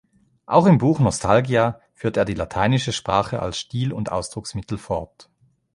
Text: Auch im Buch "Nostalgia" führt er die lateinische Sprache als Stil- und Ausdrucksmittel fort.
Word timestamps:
Auch 0.47 0.65
im 0.65 0.79
Buch 0.79 0.99
"Nostalgia" 0.99 1.79
führt 1.93 2.17
er 2.17 2.25
die 2.25 2.33
lateinische 2.33 2.91
Sprache 2.91 3.39
als 3.39 3.59
Stil- 3.59 3.93
und 3.93 4.11
Ausdrucksmittel 4.11 4.79
fort. 4.79 5.29